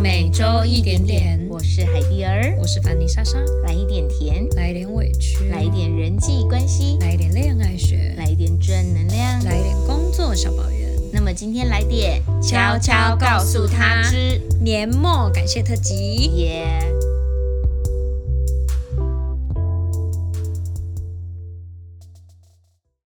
[0.00, 1.44] 每周一点点。
[1.50, 10.88] 我是海蒂儿，我是凡妮莎莎，来一点甜，来一点委屈，来一点人际关系，来一点恋爱学，来一点正能量，来一点工作小抱怨。
[11.12, 14.40] 那么今天来点悄悄告诉他之。
[14.62, 15.94] 年末感谢特辑。
[16.36, 16.80] 耶。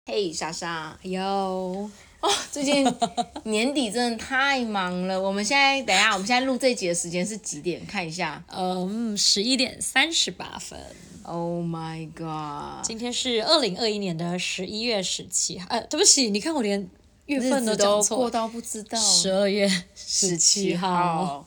[0.07, 1.91] 嘿，莎莎，有
[2.21, 2.87] 哦，最近
[3.45, 5.21] 年底真的太忙了。
[5.21, 7.85] 我们现在等一下，我们现在录这集的时间是几点？
[7.87, 8.43] 看一下。
[8.49, 10.79] 嗯，十一点三十八分。
[11.23, 12.85] Oh my god！
[12.85, 15.67] 今天是二零二一年的十一月十七号。
[15.71, 16.89] 呃，对不起，你看我连
[17.27, 18.99] 月份日子讲错过到不知道。
[18.99, 21.45] 十二月十七号。。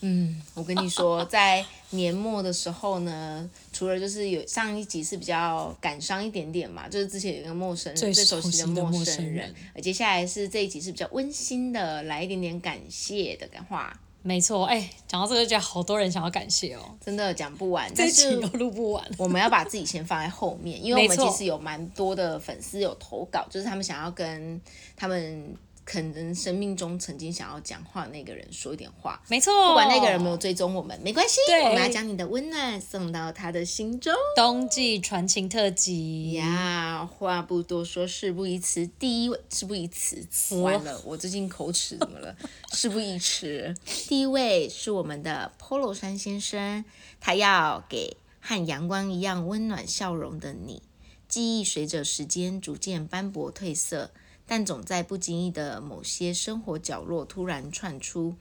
[0.00, 3.48] 嗯，我跟你说，在年末的时候呢，
[3.82, 16.96] 除了就是有上一集是比较感伤一点点嘛，就是之前有一个陌生人最最熟悉的陌生人而接下来是这一集是比较温馨的，来一点点感谢的感话，没错，哎，讲到这个，就好多人想要感谢哦。
[17.04, 19.04] 真的讲不完，这集都录不完。
[19.18, 24.60] 我们要把自己先放在后面，因为我们其实有蛮多的粉丝有投稿，就是他们想要跟
[24.94, 25.52] 他们
[25.84, 29.20] 可能生命中曾经想要讲话的那个人说一点话。
[29.28, 34.14] 没错，不管那个人有没有追踪我们，没关系，对我们要将你的温暖送到他的心中。
[34.36, 36.32] 冬季传情特辑。
[36.32, 38.86] 呀，话不多说，事不宜迟。
[38.86, 40.24] 第一位，事不宜迟，
[40.60, 42.36] 完了，我最近口齿怎么了？
[42.72, 43.74] 事不宜迟。
[44.08, 46.84] 第一位是我们的 Polo 山先生，
[47.20, 50.82] 他要给和阳光一样温暖笑容的你。
[51.28, 54.10] 记忆随着时间逐渐斑驳褪色，
[54.54, 58.36] 但总在不经意的某些生活角落突然窜出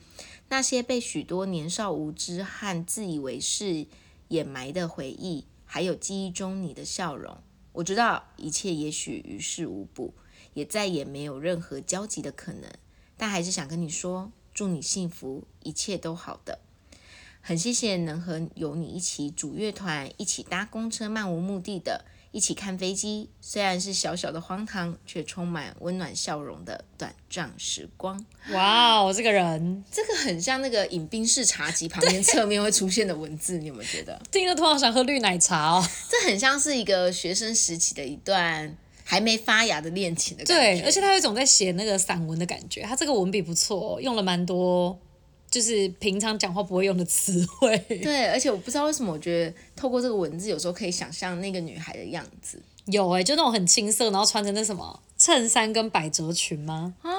[0.49, 3.85] 那些被许多年少无知和自以为是
[4.27, 7.37] 掩埋的回忆，还有记忆中你的笑容。
[7.71, 10.13] 我知道一切也许于事无补，
[10.53, 12.69] 也再也没有任何交集的可能，
[13.15, 16.59] 但还是想跟你说，祝你幸福，一切都好的。
[17.39, 23.29] 很谢谢能和有你一起组乐团，一起搭公车，漫无目的的，一起看飞机。
[23.39, 28.23] 虽然是小小的荒唐，却充满温暖笑容的短暂时光。
[28.51, 34.21] 哇哦，这个人这个很像那个饮冰室茶几旁边侧面会出现的文字，你有没有觉得？
[34.31, 35.87] 听了突然想喝绿奶茶哦。
[36.09, 40.61] 这很像是一个学生时期的一段还没发芽的恋情的感觉。
[40.61, 44.97] 对，而且他有一种在写那个散文的感觉，他这个文笔不错、哦，用了蛮多
[45.51, 47.77] 就是平常讲话不会用的词汇。
[48.01, 56.95] 对，而且我不知道为什么，我觉得透过这个文字，有时候可以想象那个女孩的样子有哎、就那种很青涩，然后穿着那什么衬衫跟百褶裙吗？
[57.03, 57.11] 啊，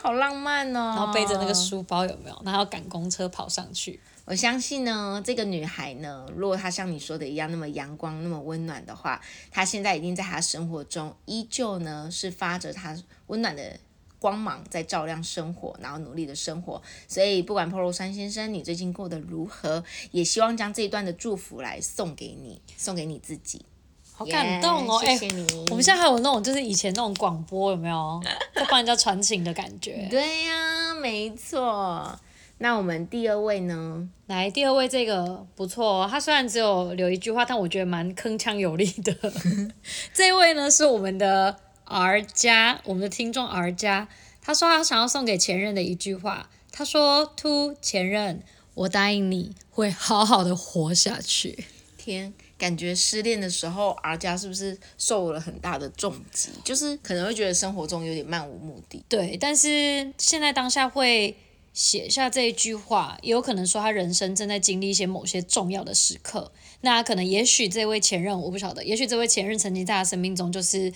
[0.00, 0.94] 好浪漫哦。
[0.96, 2.42] 然后背着那个书包有没有？
[2.44, 4.00] 然后赶公车跑上去。
[4.24, 9.20] 我相信呢，这个女孩呢，如果她像你说的一样那么阳光、那么温暖的话，
[9.50, 12.96] 她现在已经在她生活中依旧呢是发着她
[13.28, 13.78] 温暖的
[14.20, 16.80] 光芒在照亮生活，然后努力的生活。
[17.08, 19.82] 所以不管 Polo 山先生你最近过得如何，
[20.12, 23.64] 也希望将这一段的祝福来送给你，送给你自己。
[24.12, 24.98] 好感动哦！
[25.02, 25.66] 哎、谢谢你。
[25.70, 28.20] 我们现在还有那种就是以前那种广播有没有
[28.54, 30.06] 在帮人家传情的感觉？
[30.10, 32.20] 对呀、没错。
[32.58, 34.06] 那我们第二位呢？
[34.26, 39.16] 来，第二位这个不错哦，他虽然只有留一句话，但我觉得蛮铿锵有力的。
[40.12, 41.56] 这一位呢是我们的
[41.90, 44.08] R 加，我们的听众 R 加，
[44.40, 51.64] 他说他想要送给前任的一句话，他说：“To 前任，我答应你会好好的活下去。
[51.98, 56.50] 天，感觉失恋的时候，R 家是不是受了很大的重击？
[56.64, 61.36] 就是可能会觉得生活中有点漫无目的。”对，但是现在当下会
[61.72, 66.52] 写下这一句话，也有可能说他人生正在经历一些某些重要的时刻。
[66.82, 70.90] 那可能也许这位前任我不晓得，也许这位前任曾经在他生命中就是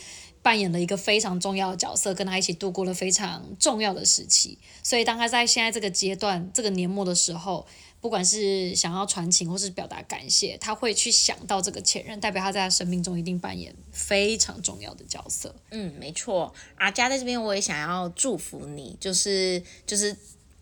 [0.45, 4.59] 扮演了一个非常重要的角色，跟他一起度过了非常重要的时期。
[4.83, 7.67] 所以当他在现在这个阶段、这个年末的时候，
[8.03, 15.55] 不管是想要传情或是表达感谢，他会去想到这个前任，代表他在他生命中一定扮演非常重要的角色。
[15.71, 16.53] 嗯，没错。
[16.77, 20.15] 阿佳在这边，我也想要祝福你，就是就是。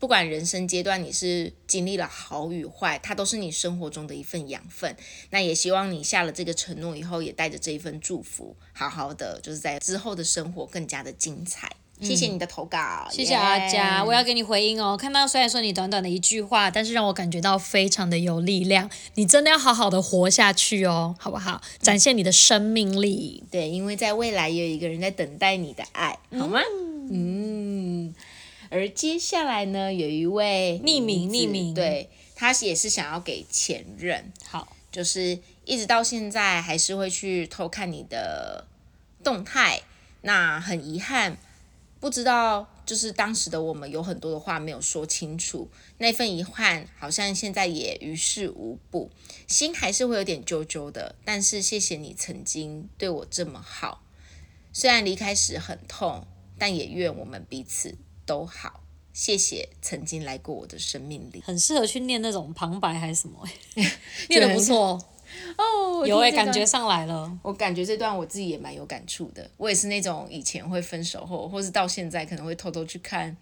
[0.03, 4.93] 不管人生阶段你是经历了好与坏，它都是你生活中的一份养分。
[5.29, 11.71] 那也希望你下了这个承诺以后，也带着这一份祝福，好好的就是在之后的生活更加的精彩。
[12.01, 14.97] 谢谢你的投稿，谢谢阿佳，耶我要给你回应哦。
[14.97, 18.91] 看到虽然说你短短的一句话，但是让我感觉到非常的有力量。
[19.13, 21.61] 你真的要好好的活下去哦，好不好？
[21.79, 23.41] 展现你的生命力。
[23.49, 26.59] 对，因为在未来也有一个人在等待你的爱，好吗？
[27.09, 28.13] 嗯。
[28.73, 31.75] 而接下来呢，有一位匿名匿名。
[31.75, 38.65] 对他也是想要给前任，好，就是一直到现在还是会去偷看你的
[39.23, 39.81] 动态。
[40.21, 41.37] 那很遗憾，
[41.99, 45.69] 不知道就是当时的我们有很多的话没有说清楚，
[45.99, 49.11] 那份遗憾好像现在也于事无补，
[49.47, 51.15] 心还是会有点揪揪的。
[51.23, 54.01] 但是谢谢你曾经对我这么好，
[54.73, 56.25] 虽然离开时很痛，
[56.57, 58.81] 但也愿我们彼此都好。
[59.13, 61.41] 谢谢曾经来过我的生命里。
[61.45, 63.47] 很适合去念那种旁白还是什么、
[64.27, 64.99] 念的不错，
[65.55, 67.37] 哦，有哎、哎、感觉上来了。
[67.43, 69.47] 我感觉这段我自己也蛮有感触的。
[69.57, 73.37] 我也是那种以前会分手后，或是到现在可能会偷偷去看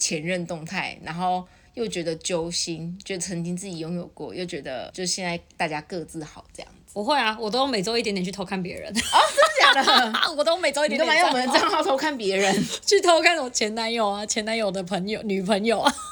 [0.00, 6.92] 前任动态，然后又觉得揪心，觉得曾经自己拥有过，又觉得就现在大家各自好这样子。
[6.94, 10.12] 我会啊，我都每周一点点去偷看别人，真的假的？
[10.36, 12.54] 我都每周一你点点都蛮用我们的账号偷看别人，
[12.84, 15.94] 去偷看我前男友啊，前男友的朋友、女朋友啊。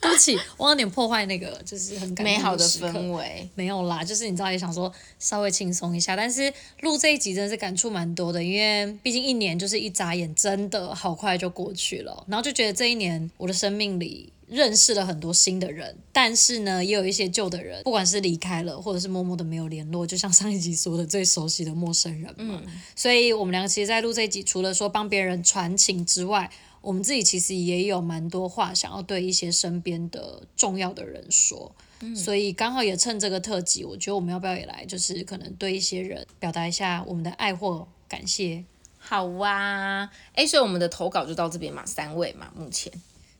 [0.00, 3.48] 对不起，我有点破坏那个就是很美好的氛围。
[3.54, 22.62] 没有啦，就是你知道也想说稍微轻松一下，但是录这一集真的是感触蛮多的，因为毕竟一年就是一眨眼，真的好快就过去了，然后就觉得这一年我的生命里认识了很多新的人，但是呢，也有一些旧的人，不管是离开了，或者是默默的没有联络，就像上一集说的最熟悉的陌生人嘛。
[22.94, 26.48] 所以我们两个其实，在录这一集，除了说帮别人传情之外，
[26.80, 31.74] 我们自己其实也有蛮多话想要对一些身边的重要的人说。
[32.14, 38.64] 所以刚好也趁这个特辑，我觉得我们要不要也来，就是可能对一些人表达一下我们的爱或感谢。
[38.98, 42.92] 好哇，哎，所以我们的投稿就到这边嘛，三位嘛，目前。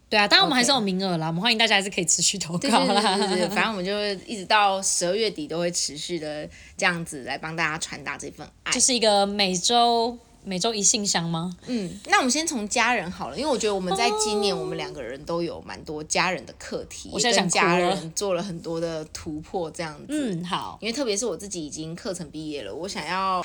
[0.09, 3.49] 对啊，当然我们还是有名额啦，我们欢迎大家还是可以持续投对稿对对对对，啦。
[3.55, 3.93] 反正我们就
[4.27, 8.73] 一直到十二月底都会持续的这样子来帮大家传达这份爱。
[8.73, 11.57] 就是一个每周每周一信箱吗？
[11.67, 20.07] 嗯，那我们先从家人好了，因为我觉得我们在今年我们两个人都有蛮多家人的课题，我现在也跟家人做了很多的突破，这样子。
[20.11, 23.43] 嗯，好，因为特别是我自己已经课程毕业了，我想要，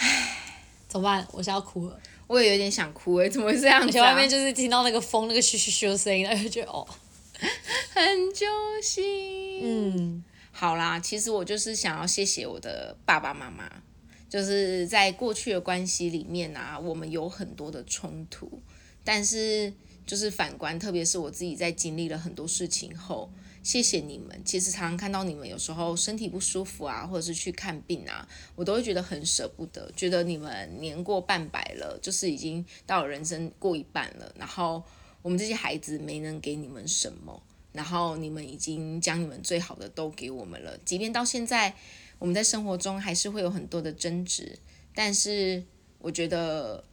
[0.89, 1.25] 怎么办？
[1.31, 1.97] 我想要哭了，
[2.29, 3.89] 我也有点想哭哎、怎么会这样子、啊？
[3.89, 6.87] 而且外面就是听到那个风那个咻咻咻的声音，然后就觉得哦，
[7.91, 8.45] 很揪
[8.83, 9.61] 心。
[9.63, 13.67] 嗯，好啦，其实我就是想要谢谢我的爸爸妈妈，
[14.29, 18.61] 就是在过去的关系里面啊，我们有很多的冲突，
[19.03, 19.73] 但是
[20.05, 23.31] 就是反观，特别是我自己在经历了很多事情后，
[23.69, 24.41] 谢谢你们。
[24.43, 34.81] 其实常常看到你们有时候身体不舒服啊，或者是去看病啊，我都会觉得很舍不得，觉得你们年过半百了，就是已经到人生过一半了，然后
[35.21, 37.39] 我们这些孩子没能给你们什么。
[37.71, 41.71] 然后你们已经将你们最好的都给我们了，即便到现在
[42.17, 44.57] 我们在生活中还是会有很多的争执，
[44.95, 45.63] 但是
[45.99, 46.83] 我觉得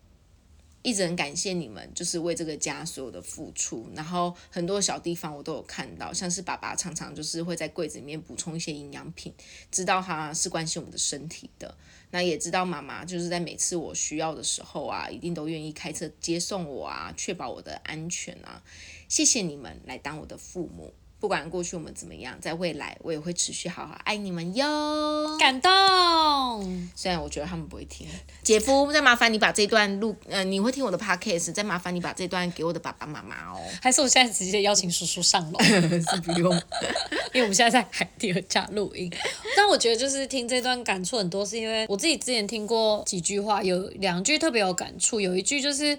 [0.86, 3.90] 一直很感谢你们，就是为这个家所有的付出。
[3.96, 9.34] 然后很多小地方我都有看到，像是爸爸常常就是会在柜子里面补充一些营养品，
[9.72, 11.76] 知道他是关心我们的身体的。
[12.12, 18.62] 那也知道妈妈就是在每次我需要的时候啊，一定都愿意开车接送我啊，确保我的安全啊。
[19.08, 25.36] 谢谢你们来当我的父母，不管过去我们怎么样，在未来我也会持续好好爱你们哟。
[25.38, 26.88] 感动。
[26.94, 28.06] 虽然我觉得他们不会听，
[28.42, 33.60] 姐夫，再麻烦你把这段录，呃，你会听我的 podcast，再麻烦你把这段给我的爸爸妈妈哦。
[33.80, 36.52] 还是我现在直接邀请叔叔上楼， 是不用，
[37.32, 39.10] 因为我们现在在海底儿家录音。
[39.56, 45.98] 但我觉得就是听这段感触很多，是因为我自己之前听过几句话，有两句特别有感触，有一句就是。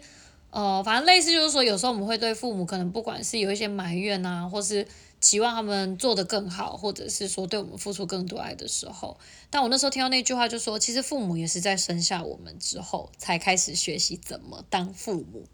[0.49, 4.83] 呃，反正类似就是说，有时候我们会对父母可能不管是有一些埋怨啊，或是
[5.19, 9.17] 期望他们做得更好，或者是说对我们付出更多爱的时候，
[9.49, 15.45] 但我那时候听到那句话，就说其实父母也是在生下我们之后才开始学习怎么当父母。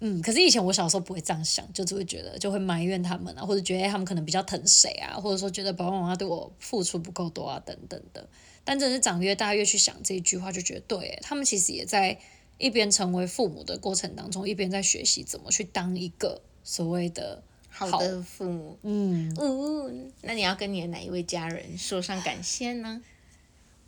[0.00, 8.28] 嗯，可是以前我小时候不会这样想，就只会觉得就会埋怨他们啊，或者觉得、他们可能比较疼谁啊，或者说觉得爸爸妈妈对我付出不够多啊，等等的。
[8.62, 12.16] 但真的是长越大越去想这一句话，就觉得对，他们其实也在
[12.58, 18.78] 一边成为父母的过程当中，一边在学习怎么去当一个所谓的好的父母。
[18.82, 23.00] 嗯，嗯，那你要跟你的哪一位家人说上感谢呢？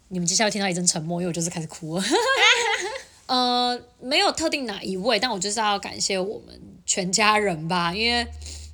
[0.09, 2.05] 你们接下来听到一阵沉默，因为我就是开始哭了。
[3.27, 8.27] 呃，没有特定哪一位，但我就是要感谢我们全家人吧，因为，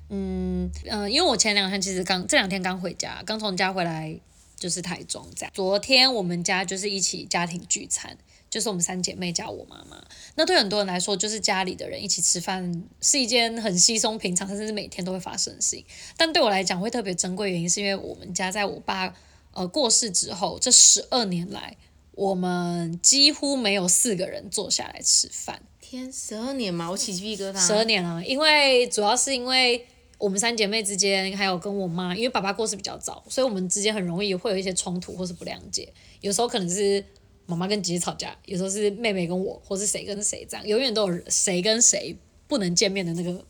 [0.09, 4.19] 嗯嗯、呃因为我前两天其实刚这两天刚回家，刚从家回来，
[4.55, 5.51] 就是台中这样。
[5.53, 8.17] 昨天我们家就是一起家庭聚餐，
[8.49, 10.03] 就是我们三姐妹加我妈妈。
[10.35, 15.85] 那对很多人来说，就是家里的人一起吃饭是一件很稀松平常，甚至是每天都会发生的事情。
[16.15, 19.13] 但对我来讲会特别珍贵，原因是因为我们家在我爸
[19.53, 21.75] 呃过世之后，这十二年来，
[22.11, 25.61] 我们几乎没有四个人坐下来吃饭。
[25.79, 27.59] 天，十二年嘛，我起鸡皮疙瘩。
[27.59, 29.85] 十二年了，因为主要是因为
[30.17, 35.93] 我们三姐妹之间，还有跟我妈，因为爸爸过世比较早，所以我们之间很容易会有一些冲突或是不谅解。
[36.19, 37.03] 有时候可能是
[37.47, 42.15] 妈妈跟姐姐吵架，有时候是妹妹跟我，或是谁跟谁这样，永远都有谁跟谁
[42.47, 43.43] 不能见面的那个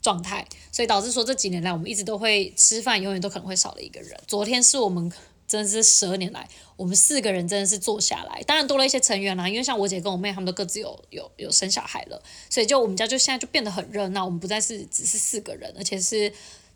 [0.00, 4.18] 状态，所以导致说这几年来我们一直都会吃饭，永远都可能会少了一个人。
[4.26, 5.12] 昨天是我们
[5.46, 16.32] 真的是十二年来，我们四个人真的是坐下来，当然多了一些成员啦，因为像我姐跟我妹他们都各自有有有生小孩了，所以就我们家就现在就变得很热闹，我们不再是只是四个人，而且是。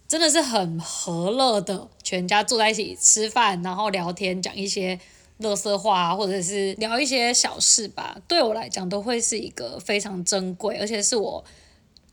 [0.08, 5.00] 真的是很和乐的，全家坐在一起吃饭，然后聊天，讲一些
[5.38, 8.16] 乐色话，或者是聊一些小事吧。
[8.26, 11.44] 对我来讲，都会是一个非常珍贵，而且是我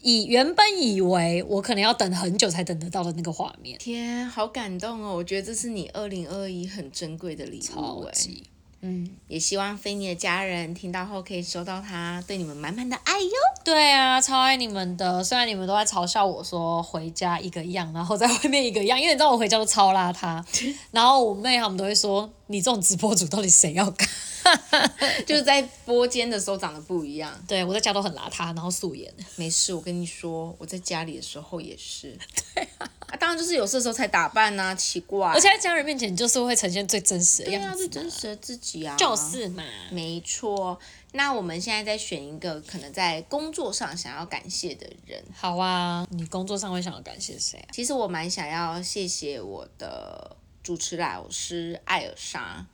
[0.02, 3.78] 以原本以为我可能要等很久才等得到的那个画面。
[3.80, 5.16] 天，好感动哦！
[5.16, 8.44] 我觉得这是你二零二一很珍贵的礼物，超级。
[8.86, 13.32] 嗯，也希望菲尼的家人听到后可以收到他对你们满满的爱哟。
[13.64, 15.24] 对啊，超爱你们的。
[15.24, 20.44] 虽然你们都在嘲笑我说回家一个样，然后在外面一个样，因为你知道我回家都超邋遢。
[20.92, 24.10] 然后我妹他们都会说，你这种直播主到底谁要看？
[25.26, 27.34] 就是在播间的时候长得不一样。
[27.48, 29.12] 对，我在家都很邋遢，然后素颜。
[29.38, 32.18] 没事，我跟你说，我在家里的时候也是。
[32.54, 32.90] 对啊。
[33.20, 35.30] 当然就是有事的时候才打扮呐，奇怪。
[35.30, 37.78] 而且在家人面前就是会呈现最真实的样子。
[37.78, 38.98] 最真实的自己啊。
[38.98, 39.64] 就是嘛。
[39.92, 40.78] 没错。
[41.14, 45.24] 那我们现在再选一个可能在工作上想要感谢的人。
[45.34, 47.70] 好啊，你工作上会想要感谢谁啊？
[47.72, 52.66] 其实我蛮想要谢谢我的主持老师艾尔莎。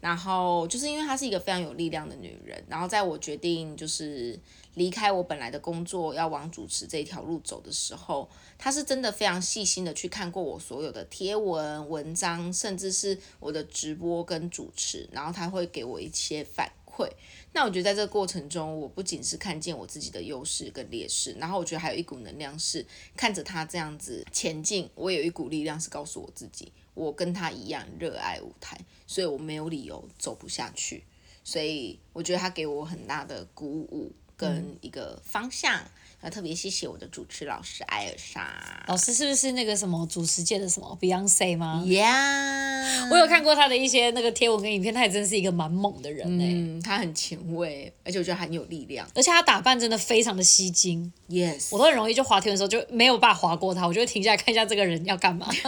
[0.00, 4.36] 然后就是因为她是一个非常有力量的女人，然后在我决定就是
[4.74, 17.08] 离开我本来的工作，要往主持这一条路走的时候，她是真的非常细心的去看过我所有的贴文、文章，甚至是我的直播跟主持，然后她会给我一些反馈。
[17.52, 22.84] 那我觉得在这个过程中，我不仅是看见我自己的优势跟劣势，然后我觉得还有一股能量是
[23.16, 26.72] 看着她这样子前进，我有一股力量是告诉我自己。
[26.94, 31.04] 我跟他一样热爱舞台，所以我没有理由走不下去。
[31.44, 35.84] 所以我觉得他给我很大的鼓舞跟一个方向。
[36.22, 46.44] 要特别谢谢我的主持老师艾尔莎老师，是不是那个什么主持界的什么 Beyonce 吗？Yeah，我有看过他的一些那个贴文跟影片，他也真是一个蛮猛的人呢。
[46.46, 51.12] 嗯，他很前卫，而且我觉得很有力量，而且他打扮真的非常的吸睛。
[51.28, 55.48] Yes，我都很容易就滑天的时候就没有办法滑过他，我就会停下来看一下这个人要干嘛，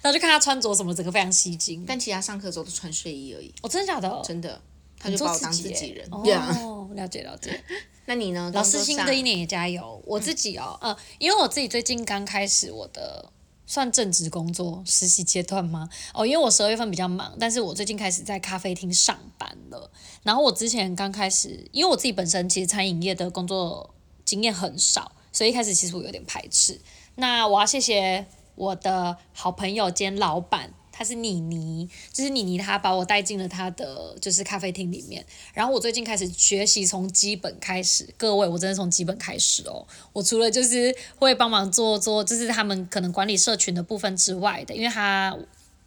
[0.00, 1.84] 然后就看他穿着什么，整个非常吸睛。
[1.86, 3.52] 但其他上课的时候都穿睡衣而已。
[3.60, 4.22] 哦，真的假的？
[4.24, 4.58] 真的，
[4.98, 6.08] 他就把我当自己人。
[6.10, 7.62] 哦，了解了解。
[8.10, 8.50] 那你呢？
[8.52, 10.02] 老师新的一年也加油。
[10.04, 13.30] 我自己哦，呃，因为我自己最近刚开始我的
[13.66, 15.88] 算正职工作实习阶段吗？
[16.12, 19.88] 哦，因为我十二月份比较忙，但是我最近开始在咖啡厅上班了。
[20.24, 26.80] 然后我之前刚开始，因为我自己本身其实餐饮业的工作经验很少，所以一开始其实我有点排斥。
[27.14, 28.26] 那我要谢谢
[28.56, 30.74] 我的好朋友兼老板。
[31.00, 35.24] 他是妮妮，就是妮妮，她把我带进了她的就是咖啡厅里面。
[35.54, 39.86] 然后我最近开始学习从基本开始，各位，我真的从基本开始哦。
[40.12, 45.34] 我除了就是会帮忙做做，就是他们可能管理社群的部分之外的，因为他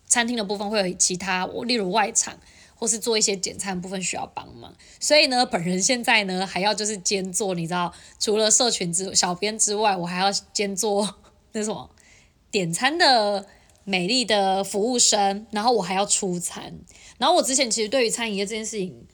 [0.08, 2.36] 餐厅的部分会有其他，例如外场
[2.74, 4.74] 或是做一些简餐部分需要帮忙。
[5.00, 11.18] 所以呢，本人现在呢还要就是兼做，你知道，除了社群之小编之外，我还要兼做
[11.54, 11.92] 那什么
[12.50, 13.46] 点餐的。
[13.86, 16.80] 美丽的服务生，然后我还要出餐，
[17.18, 19.06] 然后我之前其实对于餐饮业这件事情，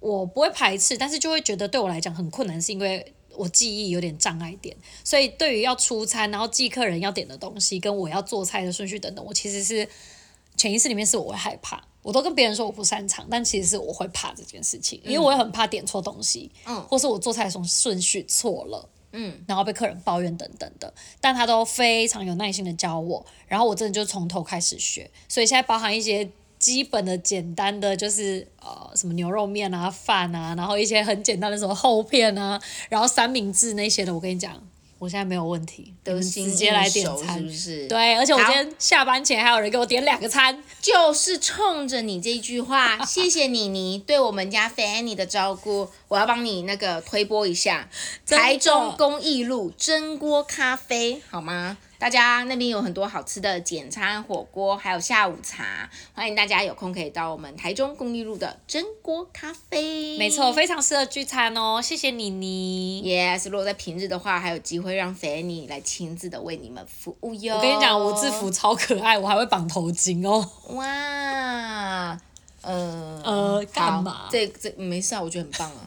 [0.00, 9.88] 我不会排斥，但是就会觉得对我来讲很困难，是因为我记忆有点障碍点，所以对于要出餐，然后记客人要点的东西，跟我要做菜的顺序等等，我其实是
[10.56, 18.88] 潜意识里面是我会害怕，我都跟别人说我不擅长，但其实是我会怕这件事情，因为我也很怕点错东西，嗯，或是我做菜的时候顺序错了。
[19.12, 26.28] 嗯，然后被客人抱怨等等的，但他都非常有耐心的教我，然后我真的就从头开始学，所以现在包含一些
[26.58, 34.60] 基本的简单的，就是呃什么牛肉面啊、饭啊，然后一些很简单的什么厚片啊，然后三明治那些的，我跟你讲。
[35.02, 37.88] 我现在没有问题，直接来点餐，是不是？
[37.88, 47.88] 对，而且我今天下班前还有人给我点两个餐， 就是冲着你这句话，谢谢妮妮对我们家 Fanny 的照顾，我要帮你那个推播一下
[48.24, 51.76] 台中公益路蒸锅咖啡，好吗？
[52.02, 60.18] 大家那边有很多好吃的简餐火锅，还有下午茶，欢迎大家有空可以到我们台中公益路的蒸锅咖啡。
[60.18, 63.04] 没错，非常适合聚餐哦，谢谢妮妮。
[63.04, 67.54] Yes，如果在平日的话，还有机会让 Fanny 来亲自的为你们服务哟。
[67.54, 70.50] 我跟你讲，我制服超可爱，我还会绑头巾哦。
[70.70, 72.18] 哇。
[72.62, 74.28] 呃呃，干嘛？
[74.30, 75.82] 这这没事啊，我觉得很棒啊。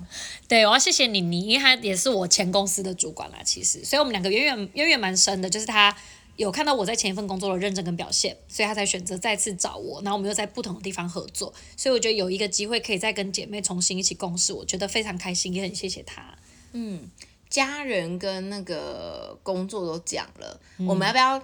[0.48, 3.40] 对，我要谢谢你，你，因为他也是我前公司的主管啦。
[3.44, 5.50] 其实，所以我们两个渊源渊源蛮深的。
[5.50, 5.96] 就是他
[6.36, 10.02] 有看到我在前一份工作的认真跟表现，所以他才选择再次找我。
[10.04, 16.38] 然后我们又在不同的地方合作，所以我觉得有一个机会可以再跟姐妹重新一起共事，我觉得非常开心，也很谢谢他。
[16.74, 17.10] 嗯。
[17.48, 21.42] 家人跟那个工作都讲了，嗯我们要不要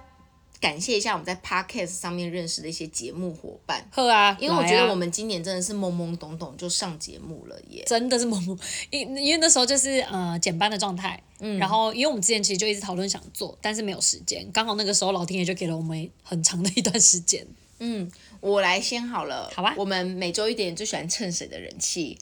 [0.62, 3.84] 感谢一下我们在 podcast 上面认识的一些节目伙伴？
[3.90, 7.82] 呵啊，因为我觉得我们今年真的是懵懵懂懂就上节目了耶。
[7.84, 8.56] 真的是懵懵，
[8.90, 17.44] 因因为那时候就是呃减班的状态，嗯，然后因为我们之前其实就一直讨论想做，但是没有时间，刚好那个时候老天爷就给了我们很长的一段时间。
[17.80, 22.16] 嗯我来先好了，好吧我们每周一点最喜欢蹭谁的人气？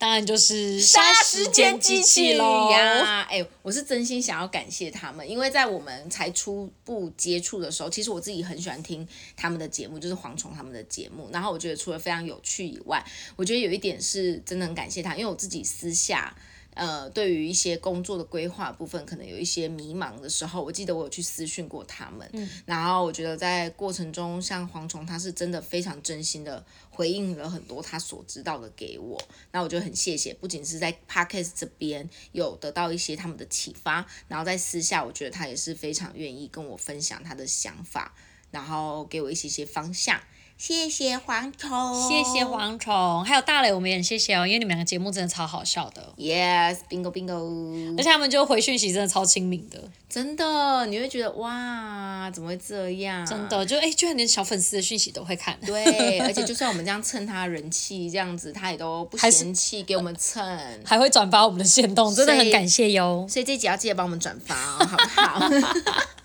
[0.00, 2.70] 当然就是杀时间机器喽。
[2.70, 3.20] 呀！
[3.28, 11.28] 哎、我是真心想要感谢他们，因为在我们才初步接触的时候，其实我自己很喜欢听他们的节目，就是蝗虫他们的节目。
[11.30, 13.04] 然后我觉得除了非常有趣以外，
[13.36, 16.34] 我觉得有一点是真的很感谢他，因为我自己私下。
[16.72, 26.64] 呃，对于一些工作的规划部分，可能有一些迷茫的时候，我记得我有去私讯过他们，然后我觉得在过程中，像蝗虫他是真的非常真心的
[27.00, 29.18] 回应了很多他所知道的给我，
[29.52, 38.14] 那我就很谢谢，不仅是在 podcast 这边有得到一些他们的启发，然后在私下，我觉得他也是非常愿意跟我分享他的想法，
[38.50, 40.20] 然后给我一些些方向。
[40.60, 53.24] 谢谢蝗虫，谢谢蝗虫，还有大磊，我们也很谢谢哦，因为你们两个节目真的超好笑的，Yes，bingo bingo，而且他们就回讯息真的超亲民的，真的你会觉得哇，怎么会这样？
[53.24, 60.46] 真的就哎，居然连小粉丝的讯息都会看，对，而且就算我们这样蹭他人气，这样子他也都不嫌弃给我们蹭。
[60.84, 65.48] 还会转发我们的线动，真的很感谢哟，所以这集要记得帮我们转发哦，好不好？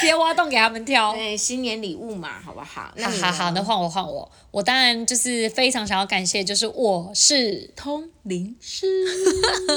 [0.00, 1.12] 直接挖洞给他们跳。
[1.14, 2.92] 对，新年礼物嘛，好不好？
[2.96, 8.86] 那好好好，那换我换我，我当然就是非常想要感谢，就是我是通灵师，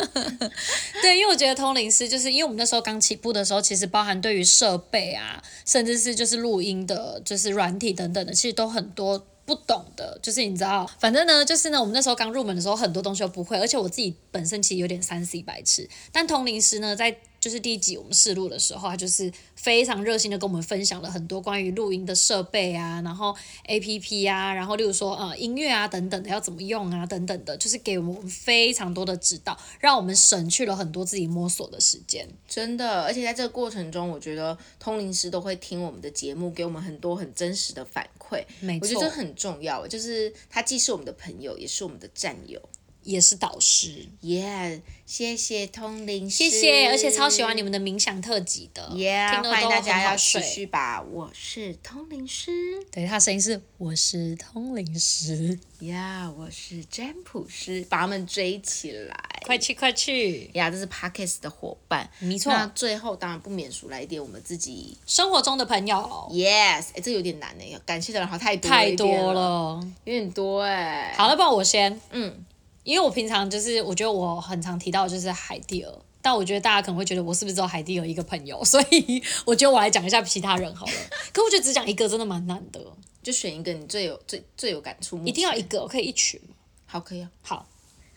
[1.02, 9.26] 对，因为我觉得通灵师就是因为我们那时候刚起步的时候，其实包含对于设备啊，甚至是就是录音的，就是软体等等的，其实都很多。
[9.46, 15.86] 不懂的，就是你知道，反正呢，就是呢，我们那时候刚入门的时候，很多东西都不会，而且我自己本身其实有点三 C 白痴。
[16.14, 32.26] 但通灵师呢，在就是第一集我们试录的时候，他就是非常热心的跟我们分享了很多关于录音的设备啊，然后 A P P 啊，然后例如说呃音乐啊等等的要怎么用啊等等的，就是给我们非常多的指导，让我们省去了很多自己摸索的时间。
[32.48, 38.42] 真的，而且在这个过程中，我觉得通灵师都会听我们的节目，给我们很多很真实的反馈。
[38.62, 42.62] 没错我觉得这很重要，就是他既是我们的朋友，也是我们的战友。
[43.04, 50.42] 也是导师，耶、谢谢通灵师，谢谢，而且超喜欢你们的冥想特辑的，耶、听了欢迎大家要持睡。
[50.42, 52.52] 续吧我是通灵师
[52.92, 59.16] 对，他声音是我是通灵师，呀我是占卜师，把他们追起来。
[59.46, 62.10] 快去快去，呀这是 Parkes 的伙伴。
[62.20, 65.98] 没错，那最后当然不免俗来一点我们自己生活中的朋友
[66.32, 71.14] ，yes，哎，这有点难哎，感谢的人好太多太多了，有点多哎。
[71.18, 72.46] 好，了不然我先，嗯，
[72.84, 75.92] 因为我平常就是我觉得我很常提到就是海蒂尔。
[76.26, 80.94] 但我觉得大家可能会觉得我是不是只有海蒂尔一个朋友，所以我觉得我来讲一下其他人好了。
[81.34, 82.80] 可我觉得只讲一个真的蛮难的，
[83.22, 86.56] 就选一个你最有最最有感触，一定要一个，我可以一群吗？
[86.86, 87.30] 好，可以啊。
[87.42, 87.68] 好，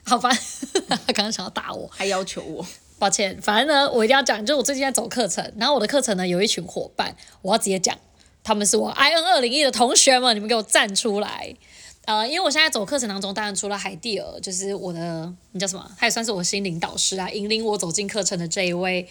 [0.04, 0.30] 好吧，
[0.88, 2.64] 他刚刚想要打我，还要求我，
[3.00, 7.98] 抱歉，反正呢，我一定要讲，就是我最近在走课程，然后我的课程呢有一群伙伴，我要直接讲，
[8.44, 11.56] 他们是我 I N 二零一的同学们，你们给我站出来。
[12.06, 15.90] 呃，因为我现在走课程当中，当然除了海蒂尔，就是我的，你叫什么？
[15.98, 19.08] 他也算是我心灵导师啊，引领我走进课程的这一位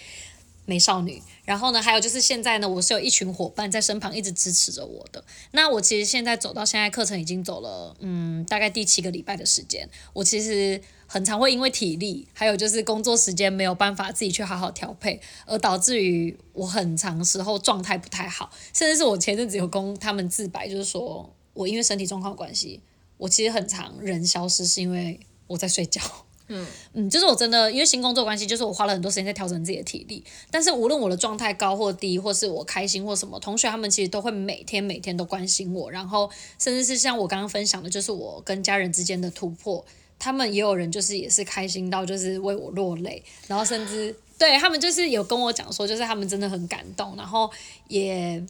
[0.65, 1.21] 美少女。
[1.43, 5.21] 然后呢，还有就是现在呢，我是有一群伙伴在身旁一直支持着我的。
[5.51, 9.87] 那我其实现在走到现在课程已经走了，嗯，大概第七个礼拜的时间。
[10.13, 22.79] 我其实很常会因为体力，还有就是工作时间没有办法自己去好好调配，而导致于我很长时候状态不太好，甚至是我前阵子有跟他们自白，就是说我因为身体状况关系，
[23.17, 25.99] 我其实很常人消失，是因为我在睡觉。
[26.47, 26.63] 嗯
[26.93, 30.23] 嗯，就是我真的因为新工作关系，就是我花了很多时间在调整自己的体力。
[30.51, 39.83] 但是无论我的状态高或低，或是我开心或什么，同学他们其实都会每天每天都关心我，然后甚至是像我刚刚分享的，就是我跟家人之间的突破，
[40.19, 47.49] 他们也有人就是也是开心到就是为我落泪，然后甚至对他们就是有跟我讲说，就是他们真的很感动，然后
[47.87, 48.45] 也。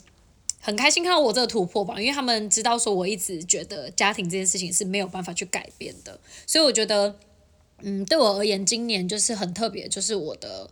[0.66, 7.16] 很开心看到我这个突破吧，因为他们知道说我一直觉得家庭这件事情是没有办法去改变的，所以我觉得
[7.84, 10.68] 嗯，对我而言，今年就是很特别，就是我的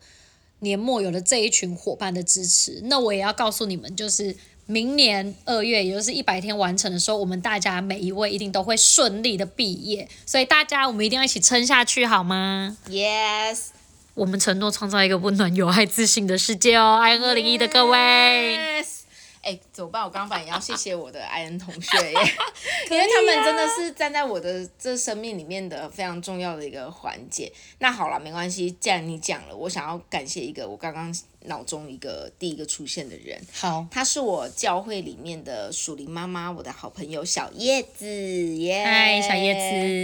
[0.62, 2.82] 年末有了这一群伙伴的支持。
[2.86, 10.10] 那我也要告诉你们，就是明年二月，也就是一百天完成的时候，我们大家每一位一定都会顺利的毕业。
[10.26, 13.66] 所以大家，我们一定要一起撑下去，好吗？Yes，
[14.16, 16.98] 我们承诺创造一个温暖、有爱、自信的世界哦！
[17.00, 18.00] 爱二零一的各位
[18.58, 18.93] ，Yes。
[19.44, 20.04] 哎，怎么办？
[20.04, 22.14] 我刚刚也要谢谢我的 I N 同学耶，
[22.90, 27.52] 因为他们真的是站在我的这生命里面的非常重要的一个环节。
[27.80, 31.14] 那好了，没关系，既然你讲了，我想要感谢一个我刚刚
[31.46, 33.42] 脑中一个第一个出现的人。
[33.52, 38.84] 好，她是我教会里面的属灵妈妈，我的好朋友小叶子耶。
[38.86, 39.54] 嗨，小叶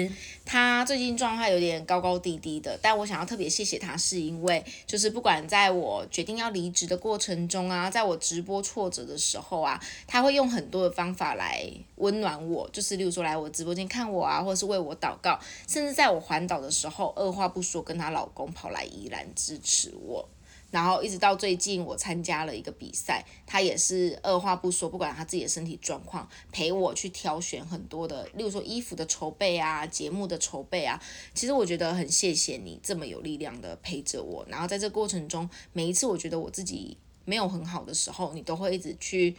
[0.08, 0.14] 子。
[0.46, 20.28] 他最近状态有点高高低低的，但我想要特别谢谢他，是因为就是不管在我决定要离职的过程中啊，在我直播挫折的时候啊，他会用很多的方法来温暖我，就是例如说来我直播间看我啊，或者是为我祷告，甚至在我环岛的时候，二话不说跟她老公跑来宜兰支持我。
[20.72, 31.02] 然后一直到最近，我参加了一个比赛，他也是二话不说，不管他自己的身体状况，陪我去挑选很多的，例如说衣服的筹备啊，节目的筹备啊。
[31.34, 39.36] 其实我觉得很谢谢你这么有力量的陪着我，然后在这过程中，每一次我觉得我自己没有很好的时候，你都会一直去。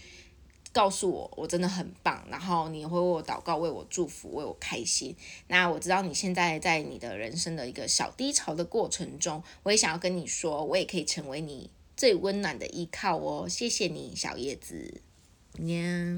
[0.73, 5.15] 告诉我我真的很棒，然后你会为我祷告，为我祝福，为我开心。
[5.49, 13.49] 那我知道你现在在你的人生的一个小低潮的过程中，我也想要跟你说，我也可以成为你最温暖的依靠哦。
[13.49, 15.01] 谢谢你，小叶子。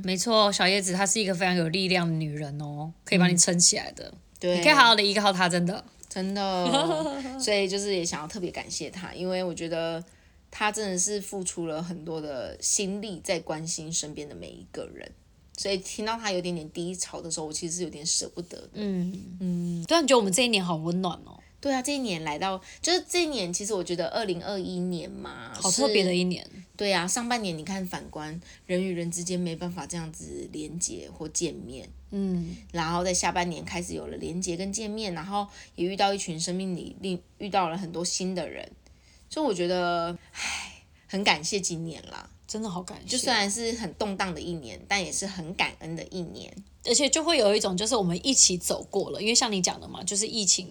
[0.05, 4.13] 没错，小叶子她是一个非常有力量的女人哦，可以把你撑起来的。
[4.39, 7.41] 对，你可以好好的依靠她，真的，真的。
[7.41, 10.05] 所以就是也想要特别感谢她，因为我觉得。
[10.55, 15.11] 他真的是付出了很多的心力在关心身边的每一个人，
[15.57, 18.71] 所以听到他有点点低潮的时候，我其实是有点舍不得的。
[18.75, 21.41] 嗯嗯，突然觉得我们这一年好温暖哦。
[21.59, 26.45] 对啊，这一年来到就是这一年，其实我觉得二零二一年嘛，好特别的一年。
[26.77, 38.69] 对啊，上半年你看反观人与人之间没办法这样子连接或见面，嗯，然后在下半年开始有了连接跟见面，然后也遇到一群生命里另遇到了很多新的人。
[39.33, 43.09] 所以我觉得，唉，很感谢今年啦，真的好感谢。
[43.09, 46.55] 就虽然是很动荡的一年，但也是很感恩的一年。
[46.85, 49.23] 而且就会有一种，就是我们一起走过了。
[49.23, 50.69] 因为像你讲的嘛，就是疫情，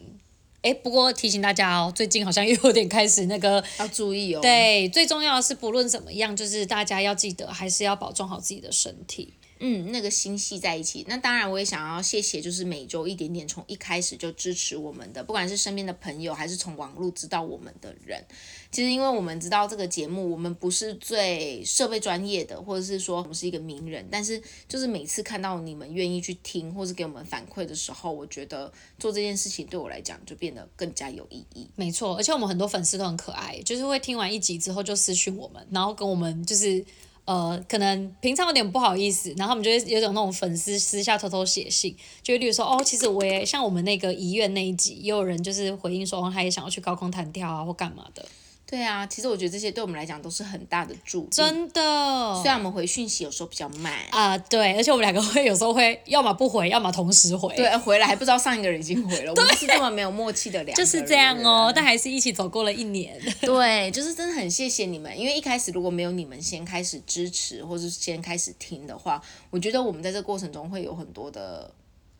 [0.61, 4.41] 哎，不过提醒大家哦，最近好像又有点开始那个 要注意哦。
[4.41, 9.33] 对，最重要的是，不论怎么样，就是大家要记得，还是要保重好自己的身体。
[9.63, 11.05] 嗯，那个心系在一起。
[11.07, 18.25] 那当然，我也想要谢谢，就是每周一点点从一开始就支持我们的，不管是身边的朋友，还是从网络知道我们的人。
[18.71, 31.69] 其实，因为我们知道这个节目，我们不是最设备专业的，或者是说我们是一个名人，但是就是每次看到你们愿意去听，或是给我们反馈的时候，我觉得做这件事情对我来讲就变得更加有意义。
[31.75, 36.83] 没错，而且我们很多粉丝都很可爱，就是会听完一集之后就私讯我们，然后跟我们就是。
[37.31, 48.25] 呃，可能平常有点不好意思，然后他们就会有种那种粉丝私下偷偷写信，就例如说，哦，其实我也像我们那个遗愿那一集，也有人就是回应说，他也想要去高空弹跳啊，或干嘛的。
[48.71, 51.27] 对啊，其实我觉得这些对我们来讲都是很大的助力。
[51.29, 57.53] 真的，虽然我们回讯息有时候比较慢啊，对，而且我们两个会有时候会要么不回，要么同时回。
[57.57, 60.89] 对，回来还不知道上一个人已经回了，我们是这么没有默契的两个人。
[60.89, 63.21] 就是这样哦，但还是一起走过了一年。
[63.41, 71.69] 对，就是真的很谢谢你们，因为一开始如果没有你们先开始支持，或是先开始听的话，我觉得我们在这过程中会有很多的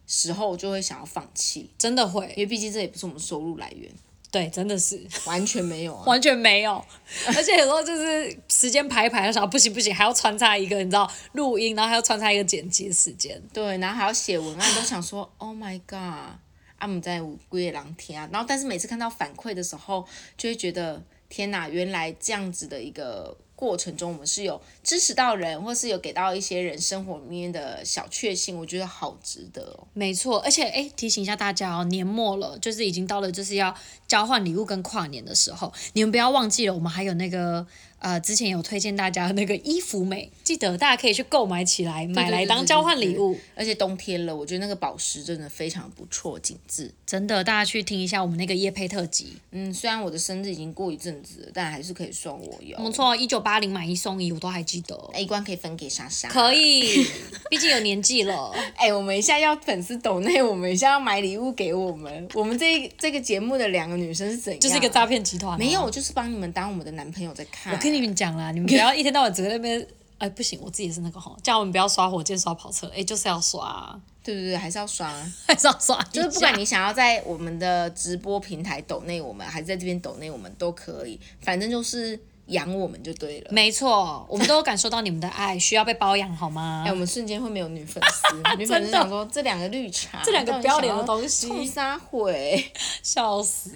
[0.06, 3.90] 时候就会想要放弃，真的会，因为毕竟这也不是我们收入来源。
[4.32, 5.00] 对，真的是。
[5.28, 6.04] 完全没有，啊。
[6.08, 6.84] 完全没有，
[7.28, 16.40] 而且有时候就是时间排一排，想不行不行，还要穿插一个你知道录音，然后还要穿插一个剪辑时间，对，然后还要写文案，都想说 Oh my God，
[16.78, 23.38] 阿姆在五龟狼天啊，然后但是每次看到反馈的时候，就会觉得天哪，原来这样子的一个。
[23.62, 29.88] 过程中，我们是有支持到人，或是有给到一些人生活里面的小确幸，我觉得好值得哦。
[29.94, 33.72] 没错，而且哎，提醒一下大家哦，年末了，就是已经到了就是要
[34.08, 37.68] 交换礼物跟跨年的时候，你们不要忘记了，我们还有那个。
[38.02, 43.38] 呃，之前有推荐大家那个衣服美，记得大家可以去购买起来，买来当交换礼物。
[43.56, 46.92] 而且冬天了，我觉得那个宝石真的非常不错，紧致。
[47.06, 49.34] 真的，大家去听一下我们那个叶配特辑。
[49.52, 52.76] 嗯，虽然我的生日已经过一阵子了，但还是可以送我有。
[52.80, 54.96] 没错，一九八零买一送一，我都还记得。
[55.14, 56.28] A 关可以分给莎莎。
[56.28, 57.06] 可以，
[57.52, 58.52] 毕竟有年纪了。
[58.78, 62.28] 哎，我们一下要粉丝抖内，我们一下要买礼物给我们。
[62.34, 64.60] 我们这这个节目的两个女生是怎样？
[64.60, 65.56] 就是一个诈骗集团。
[65.60, 67.91] 没有，就是帮你们当我们的男朋友在看。
[68.00, 69.86] 你们讲啦，你们不要一天到晚只在那边，
[70.18, 75.10] 哎，不行，我自己是那个吼，叫我们不要刷火箭、刷跑车，哎，就是要刷，对对对，还是要刷，
[75.48, 82.20] 还是要刷，就是不管你想要在我们的直播平台抖内我们，还是在这边抖内我们都可以，反正就是。
[82.52, 83.50] 养我们就对了。
[83.52, 86.92] 没错，我们都有感受到你们的爱，需要被包养好吗 哎、？
[86.92, 92.72] 我们瞬间会没有女粉丝， 女粉丝想说这两个绿茶，这两个不要脸的东西冲撒毁。
[93.04, 93.72] 笑死！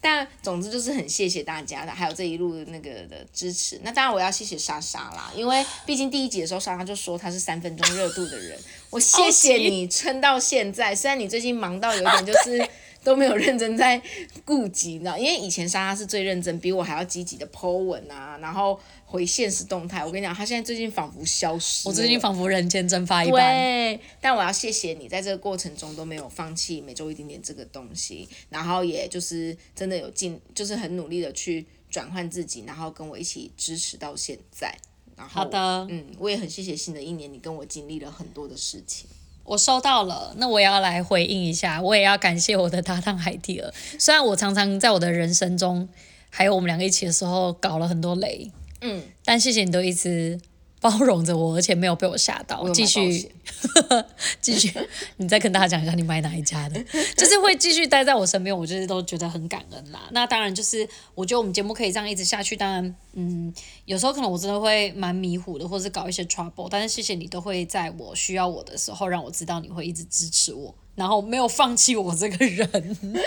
[0.00, 3.80] 但总之就是很谢谢大家的，还有这一路的那个的支持。
[3.82, 8.58] 那当然我要谢谢莎莎啦，因为毕竟第一集的时候莎莎就说她是三分钟热度的人，
[8.90, 10.94] 我谢谢你撑到现在。
[10.94, 12.68] 虽然你最近忙到有点就是。
[13.02, 14.00] 都没有认真在
[14.44, 20.04] 顾及，你知道，因为以前莎莎是最认真，比我还要积极的 Po 文啊，然后回现实动态。
[20.04, 21.88] 我跟你讲，她现在最近仿佛消失。
[21.88, 23.54] 我最近仿佛人间蒸发一般。
[23.54, 34.76] 对，但我要谢谢你，在这个过程中都没有放弃每周一点点这个东西，然后也就是真的有尽，就是很努力的去转换自己，然后跟我一起支持到现在。
[35.16, 39.08] 然后好的嗯，我也很谢谢新的一年，你跟我经历了很多的事情。
[39.50, 43.68] 我收到了，那我也要来回应一下，我也要感谢我的搭档海蒂尔。
[43.98, 45.88] 虽然我常常在我的人生中，
[46.30, 48.48] 还有我们两个一起的时候搞了很多雷，
[48.80, 50.40] 嗯，但谢谢你都一直
[50.80, 53.32] 包容着我，而且没有被我吓到我，继买保续
[54.40, 54.72] 继续，
[55.18, 56.82] 你再跟大家讲一下你买哪一家的，
[57.16, 60.08] 就是会继续待在我身边，我就是都觉得很感恩啦。
[60.12, 63.52] 那当然就是我觉得我们节目可以这样一直下去，当然，嗯，
[63.84, 72.96] 有时候可能我真的会蛮迷糊的，或是搞一些 trouble，但是谢谢你都会在我需要我的时候，让我知道你会一直支持我，然后没有放弃我这个人。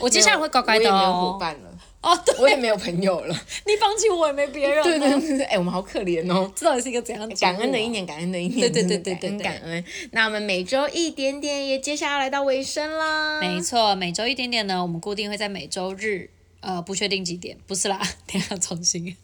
[0.00, 1.36] 我接下来会乖乖的我也没有伙哦。
[1.40, 1.73] 伴了，
[2.04, 3.34] 哦，对，我也没有朋友了。
[3.64, 4.82] 你放弃我也没别人了。
[4.84, 6.52] 对对对对，哎、我们好可怜哦。
[6.54, 7.88] 这到底是一个怎样感恩的一？
[7.88, 9.84] 年，感恩的一年，对对对对对感恩感恩。
[10.10, 13.40] 那我们每周一点点，也接下来来到尾声啦。
[13.40, 16.28] 没错，每周一点点呢，我们固定会在每周日，
[16.60, 17.98] 呃，不确定几点，不是啦，
[18.30, 19.16] 等一下重新。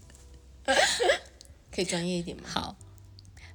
[1.74, 2.44] 可以专业一点吗？
[2.46, 2.76] 好，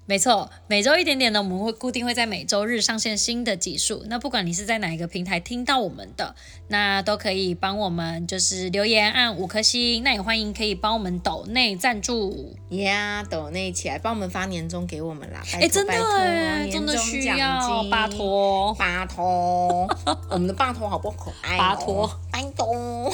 [0.08, 4.04] 没错，每周一点点呢，我们会固定会在每周日上线新的集数。
[4.08, 6.36] 那不管你是在哪一个平台听到我们的，
[6.68, 10.04] 那都可以帮我们就是留言按五颗星。
[10.04, 12.56] 那也欢迎可以帮我们抖内赞助。
[12.70, 15.42] 呀，抖内起来，帮我们发年终给我们啦！
[15.54, 18.76] 哎哎，真的哎，真的需要，拜，托。
[18.76, 19.88] 拜托，
[20.30, 21.58] 我们的拜托好不可爱、哦？
[21.76, 23.12] 拜托，拜托。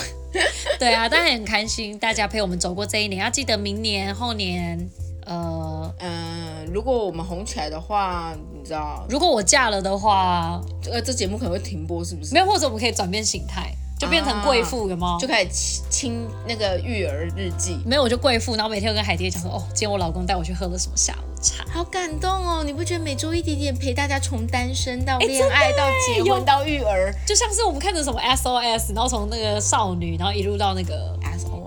[0.77, 4.89] 对啊，但很开心，大家陪我们走过这一年，要记得明年、后年，
[5.31, 12.33] 呃，嗯，如果我们红起来的话，你知道，如果我嫁了的话，呃，这节目可能会停播，是不是？
[12.33, 15.17] 没有，或者我们可以转变形态，就变成贵妇，有吗？
[15.21, 17.79] 就开始清清那个育儿日记。
[17.85, 21.63] 没有，我就贵妇，然后每天都跟海蝶讲说，哦，今天我老公带我去喝了什么下午茶。
[21.71, 22.63] 好感动哦！
[22.65, 31.60] 你不觉得每周一点点陪大家从单身到哎恋爱到结婚到育儿就像是我们看的什么 SOS，然后从那个少女，然后一路到那个，，SOS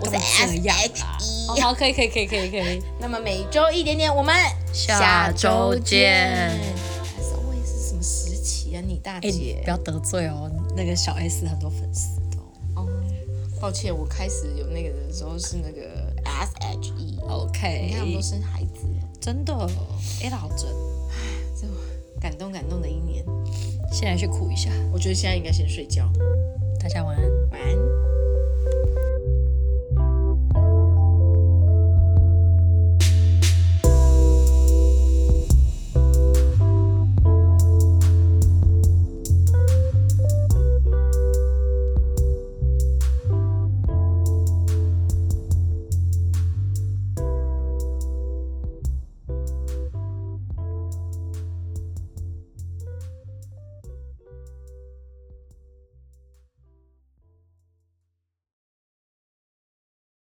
[0.00, 2.82] 我干是嘛这样啦 SHE 哦，好，可以，可以，可以，可以，可以。
[3.00, 4.34] 那么每周一点点，我们
[4.72, 6.60] 下周见
[7.18, 8.82] SOS 是什么时期啊？
[8.86, 9.70] 你大哎、姐不？
[9.70, 12.36] 要得罪哦，那个小 S 很多粉丝的
[12.74, 12.82] 哦。
[12.82, 12.88] 哦，
[13.60, 17.18] 抱歉，我开始有那个的时候是那个 S H E。
[17.28, 17.86] OK，。
[17.86, 19.54] 你看我们都生孩子了，真的，
[20.22, 20.68] 哎，老真，
[21.58, 21.66] 这
[22.20, 23.24] 感动感动的一年。
[23.90, 26.10] 现在去哭一下，我觉得现在应该先睡觉，
[26.78, 27.22] 大家晚安。
[27.50, 28.27] 晚安。